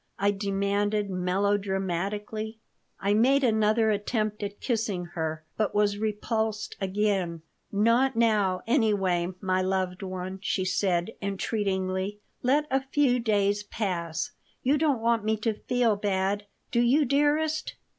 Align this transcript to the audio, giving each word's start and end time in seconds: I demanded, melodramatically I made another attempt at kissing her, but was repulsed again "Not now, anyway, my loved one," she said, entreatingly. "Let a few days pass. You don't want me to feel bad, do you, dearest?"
I 0.17 0.31
demanded, 0.31 1.11
melodramatically 1.11 2.57
I 2.99 3.13
made 3.13 3.43
another 3.43 3.91
attempt 3.91 4.41
at 4.41 4.59
kissing 4.59 5.05
her, 5.13 5.45
but 5.57 5.75
was 5.75 5.99
repulsed 5.99 6.75
again 6.81 7.43
"Not 7.71 8.15
now, 8.15 8.61
anyway, 8.65 9.27
my 9.41 9.61
loved 9.61 10.01
one," 10.01 10.39
she 10.41 10.65
said, 10.65 11.11
entreatingly. 11.21 12.17
"Let 12.41 12.65
a 12.71 12.81
few 12.81 13.19
days 13.19 13.61
pass. 13.61 14.31
You 14.63 14.79
don't 14.79 15.01
want 15.01 15.23
me 15.23 15.37
to 15.37 15.53
feel 15.53 15.95
bad, 15.95 16.47
do 16.71 16.79
you, 16.81 17.05
dearest?" 17.05 17.75